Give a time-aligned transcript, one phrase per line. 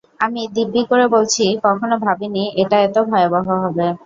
[0.19, 3.87] আমি দিব্যি করে বলছি কখনো ভাবিনি এটা এত ভয়াবহ হবে।